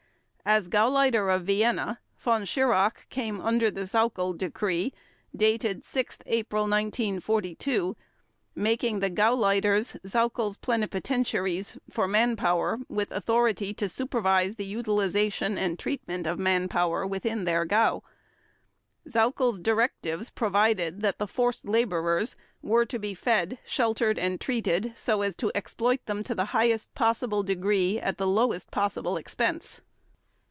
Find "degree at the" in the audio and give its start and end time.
27.43-28.27